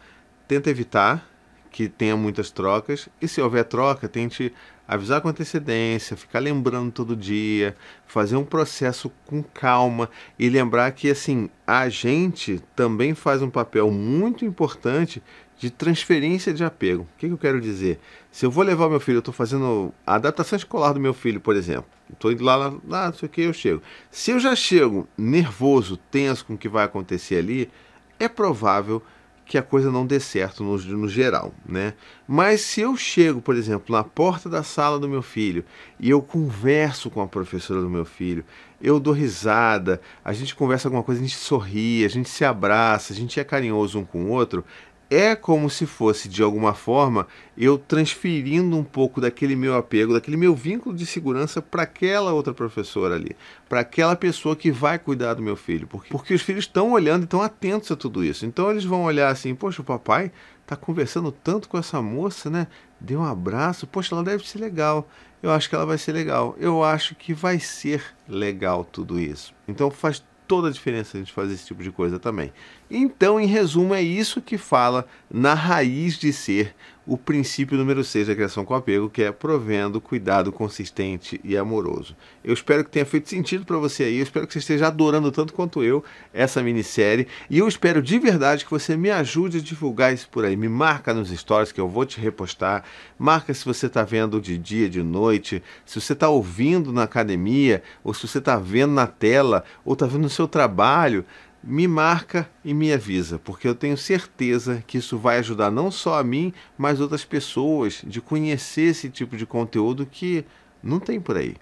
tenta 0.47 0.69
evitar 0.69 1.27
que 1.71 1.89
tenha 1.89 2.15
muitas 2.15 2.51
trocas, 2.51 3.09
e 3.21 3.27
se 3.27 3.41
houver 3.41 3.65
troca, 3.65 4.07
tente 4.07 4.53
avisar 4.87 5.23
com 5.23 5.29
antecedência, 5.29 6.19
ficar 6.19 6.41
lembrando 6.41 6.93
todo 6.93 7.17
dia, 7.17 7.75
fazer 8.07 8.37
um 8.37 8.45
processo 8.45 9.11
com 9.25 9.43
calma 9.43 10.11
e 10.39 10.51
lembrar 10.51 10.93
que 10.93 11.11
assim, 11.11 11.49
a 11.67 11.89
gente 11.89 12.63
também 12.77 13.15
faz 13.15 13.41
um 13.41 13.49
papel 13.49 13.91
muito 13.91 14.45
importante 14.45 15.23
de 15.63 15.71
transferência 15.71 16.53
de 16.53 16.65
apego. 16.65 17.05
O 17.05 17.19
que, 17.19 17.29
que 17.29 17.33
eu 17.33 17.39
quero 17.39 17.61
dizer? 17.61 18.01
Se 18.33 18.45
eu 18.45 18.51
vou 18.51 18.65
levar 18.65 18.89
meu 18.89 18.99
filho, 18.99 19.19
eu 19.19 19.21
estou 19.21 19.33
fazendo 19.33 19.95
a 20.05 20.17
adaptação 20.17 20.57
escolar 20.57 20.93
do 20.93 20.99
meu 20.99 21.15
filho, 21.15 21.41
por 21.41 21.55
exemplo. 21.55 21.87
Estou 22.13 22.33
indo 22.33 22.43
lá, 22.43 22.57
lá, 22.57 22.75
lá, 22.85 23.07
não 23.07 23.15
sei 23.15 23.29
o 23.29 23.31
que, 23.31 23.43
eu 23.43 23.53
chego. 23.53 23.81
Se 24.11 24.33
eu 24.33 24.41
já 24.41 24.57
chego 24.57 25.07
nervoso, 25.17 25.97
tenso 26.11 26.45
com 26.45 26.55
o 26.55 26.59
que 26.59 26.69
vai 26.69 26.85
acontecer 26.85 27.37
ali, 27.37 27.71
é 28.19 28.27
provável 28.27 29.01
que 29.47 29.57
a 29.57 29.63
coisa 29.63 29.89
não 29.93 30.05
dê 30.05 30.19
certo 30.19 30.65
no, 30.65 30.77
no, 30.77 31.09
geral, 31.09 31.55
né? 31.65 31.95
Mas 32.27 32.63
se 32.63 32.81
eu 32.81 32.97
chego, 32.97 33.41
por 33.41 33.55
exemplo, 33.55 33.95
na 33.95 34.03
porta 34.03 34.49
da 34.49 34.65
sala 34.65 34.99
do 34.99 35.09
meu 35.09 35.23
filho 35.23 35.65
e 36.01 36.11
eu 36.11 36.21
converso 36.23 37.09
com 37.09 37.21
a 37.21 37.29
professora 37.29 37.81
do 37.81 37.91
meu 37.91 38.05
filho, 38.05 38.45
eu 38.81 38.99
dou 38.99 39.13
risada, 39.13 40.01
a 40.25 40.33
gente 40.33 40.57
conversa 40.57 40.89
alguma 40.89 41.05
coisa, 41.05 41.21
a 41.21 41.25
gente 41.25 41.37
sorri, 41.37 42.05
a 42.05 42.09
gente 42.09 42.29
se 42.29 42.45
abraça, 42.45 43.13
a 43.13 43.17
gente 43.17 43.39
é 43.39 43.45
carinhoso 43.45 44.01
um 44.01 44.05
com 44.05 44.25
o 44.25 44.29
outro, 44.31 44.65
é 45.13 45.37
como 45.37 45.69
se 45.69 45.87
fosse, 45.87 46.29
de 46.29 46.43
alguma 46.43 46.75
forma, 46.75 47.27
eu 47.57 47.77
transferindo 47.77 48.77
um 48.77 48.85
pouco 48.85 49.21
daquele 49.21 49.55
meu 49.55 49.77
apego, 49.77 50.13
daquele 50.13 50.37
meu 50.37 50.55
vínculo 50.55 50.95
de 50.95 51.05
segurança 51.05 51.61
para 51.61 51.83
aquela 51.83 52.33
outra 52.33 52.55
professora 52.55 53.15
ali, 53.15 53.37
para 53.69 53.81
aquela 53.81 54.17
pessoa 54.17 54.57
que 54.57 54.71
vai 54.71 54.99
cuidar 54.99 55.35
do 55.35 55.43
meu 55.43 55.57
filho. 55.57 55.87
Porque, 55.87 56.09
porque 56.11 56.35
os 56.35 56.43
filhos 56.43 56.65
estão 56.65 56.93
olhando 56.93 57.23
e 57.23 57.25
estão 57.25 57.43
atentos 57.43 57.91
a 57.91 57.97
tudo 57.97 58.25
isso. 58.25 58.47
Então 58.47 58.71
eles 58.71 58.85
vão 58.85 59.05
olhar 59.05 59.29
assim: 59.29 59.55
poxa, 59.55 59.83
o 59.83 59.85
papai 59.85 60.33
está 60.63 60.77
conversando 60.77 61.31
tanto 61.31 61.69
com 61.69 61.77
essa 61.77 62.01
moça, 62.01 62.49
né? 62.49 62.67
Deu 62.99 63.21
um 63.21 63.25
abraço, 63.25 63.87
poxa, 63.87 64.15
ela 64.15 64.25
deve 64.25 64.49
ser 64.49 64.59
legal. 64.59 65.09
Eu 65.43 65.51
acho 65.51 65.69
que 65.69 65.75
ela 65.75 65.85
vai 65.85 65.99
ser 65.99 66.13
legal. 66.13 66.57
Eu 66.59 66.85
acho 66.85 67.15
que 67.17 67.35
vai 67.35 67.59
ser 67.59 68.03
legal 68.29 68.85
tudo 68.85 69.19
isso. 69.19 69.53
Então 69.67 69.91
faz 69.91 70.23
toda 70.53 70.69
a 70.69 70.71
diferença 70.71 71.17
a 71.17 71.21
gente 71.21 71.33
fazer 71.33 71.55
esse 71.55 71.65
tipo 71.65 71.83
de 71.83 71.91
coisa 71.91 72.19
também. 72.19 72.53
Então, 72.91 73.41
em 73.41 73.47
resumo, 73.47 73.95
é 73.95 74.03
isso 74.03 74.43
que 74.43 74.59
fala 74.59 75.07
na 75.33 75.55
raiz 75.55 76.19
de 76.19 76.31
ser 76.31 76.75
o 77.07 77.17
princípio 77.17 77.77
número 77.77 78.05
6 78.05 78.29
da 78.29 78.35
criação 78.35 78.65
com 78.65 78.75
apego, 78.75 79.11
que 79.11 79.23
é 79.23 79.33
provendo 79.33 80.01
cuidado 80.01 80.53
consistente 80.53 81.41
e 81.43 81.57
amoroso. 81.57 82.17
Eu 82.45 82.55
espero 82.55 82.85
que 82.85 82.91
tenha 82.91 83.05
feito 83.05 83.29
sentido 83.29 83.65
para 83.65 83.77
você 83.77 84.05
aí, 84.05 84.19
eu 84.19 84.23
espero 84.23 84.47
que 84.47 84.53
você 84.53 84.61
esteja 84.61 84.87
adorando 84.87 85.33
tanto 85.33 85.53
quanto 85.53 85.83
eu 85.83 86.05
essa 86.33 86.63
minissérie, 86.63 87.27
e 87.51 87.59
eu 87.59 87.67
espero 87.67 88.01
de 88.01 88.19
verdade 88.19 88.65
que 88.65 88.71
você 88.71 88.97
me 88.97 89.11
ajude 89.11 89.59
a 89.59 89.61
divulgar 89.61 90.15
isso 90.15 90.29
por 90.29 90.45
aí. 90.45 90.57
Me 90.57 90.69
marca 90.69 91.13
nos 91.13 91.31
stories 91.31 91.73
que 91.73 91.81
eu 91.81 91.89
vou 91.89 92.07
te 92.07 92.21
repostar, 92.21 92.85
marca 93.19 93.53
se 93.53 93.65
você 93.65 93.87
está 93.87 94.05
vendo 94.05 94.41
de 94.41 94.57
dia, 94.57 94.89
de 94.89 95.03
noite, 95.03 95.63
se 95.85 96.01
você 96.01 96.13
está 96.13 96.29
ouvindo 96.29 96.93
na 96.93 97.03
academia, 97.03 97.83
ou 98.05 98.15
se 98.15 98.29
você 98.29 98.39
está 98.39 98.57
vendo 98.57 98.93
na 98.93 99.07
tela, 99.07 99.65
ou 99.85 99.95
está 99.95 100.07
vendo 100.07 100.23
no 100.23 100.31
seu 100.31 100.47
trabalho 100.47 101.25
me 101.63 101.87
marca 101.87 102.49
e 102.65 102.75
me 102.75 102.93
avisa, 102.93 103.39
porque 103.39 103.69
eu 103.69 103.75
tenho 103.75 103.97
certeza 103.97 104.83
que 104.87 104.99
isso 104.99 105.17
vai 105.17 105.39
ajudar 105.39 105.71
não 105.71 105.91
só 105.91 106.19
a 106.19 106.25
mim, 106.25 106.53
mas 106.77 107.01
outras 107.01 107.25
pessoas 107.25 108.03
de 108.05 108.21
conhecer 108.21 108.91
esse 108.91 109.09
tipo 109.09 109.37
de 109.37 109.47
conteúdo 109.47 110.05
que 110.05 110.45
não 110.83 110.99
tem 110.99 111.21
por 111.21 111.37
aí, 111.37 111.55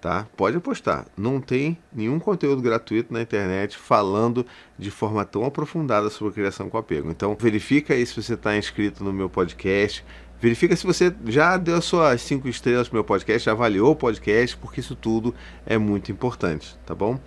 tá? 0.00 0.28
Pode 0.36 0.56
apostar, 0.56 1.06
não 1.16 1.40
tem 1.40 1.76
nenhum 1.92 2.20
conteúdo 2.20 2.62
gratuito 2.62 3.12
na 3.12 3.20
internet 3.20 3.76
falando 3.76 4.46
de 4.78 4.90
forma 4.90 5.24
tão 5.24 5.44
aprofundada 5.44 6.08
sobre 6.08 6.34
criação 6.34 6.70
com 6.70 6.78
apego. 6.78 7.10
Então, 7.10 7.36
verifica 7.38 7.94
aí 7.94 8.06
se 8.06 8.20
você 8.20 8.34
está 8.34 8.56
inscrito 8.56 9.02
no 9.02 9.12
meu 9.12 9.28
podcast, 9.28 10.04
Verifica 10.40 10.76
se 10.76 10.86
você 10.86 11.12
já 11.26 11.56
deu 11.56 11.82
suas 11.82 12.22
cinco 12.22 12.48
estrelas 12.48 12.88
pro 12.88 12.94
meu 12.94 13.02
podcast, 13.02 13.44
já 13.44 13.50
avaliou 13.50 13.90
o 13.90 13.96
podcast, 13.96 14.56
porque 14.56 14.78
isso 14.78 14.94
tudo 14.94 15.34
é 15.66 15.76
muito 15.76 16.12
importante, 16.12 16.78
tá 16.86 16.94
bom? 16.94 17.18